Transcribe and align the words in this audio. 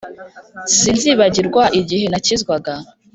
Sinzibagirw' 0.75 1.61
igihe 1.79 2.05
nakizwaga 2.11 2.73